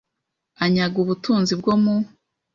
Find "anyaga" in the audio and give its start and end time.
0.63-0.97